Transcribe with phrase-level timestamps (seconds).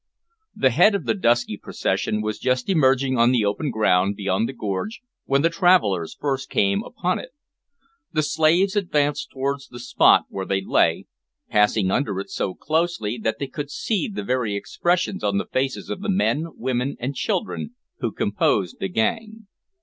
[0.55, 4.53] The head of the dusky procession was just emerging on the open ground beyond the
[4.53, 7.29] gorge when the travellers first came upon it.
[8.11, 11.05] The slaves advanced towards the spot where they lay,
[11.51, 15.91] passing under it so closely that they could see the very expressions on the faces
[15.91, 19.45] of the men, women, and children who composed the gang.